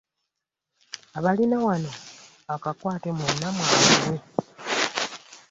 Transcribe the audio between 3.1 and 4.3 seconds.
mwenna mwanguwe.